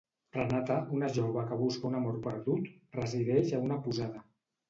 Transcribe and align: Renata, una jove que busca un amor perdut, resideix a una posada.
Renata, 0.35 0.75
una 0.99 1.09
jove 1.17 1.43
que 1.51 1.57
busca 1.59 1.85
un 1.91 1.97
amor 1.99 2.17
perdut, 2.27 2.71
resideix 3.01 3.55
a 3.59 3.63
una 3.67 3.79
posada. 3.89 4.27